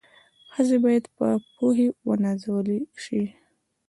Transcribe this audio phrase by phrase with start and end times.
[0.53, 2.67] ښځي بايد په پوهي و نازول
[3.03, 3.21] سي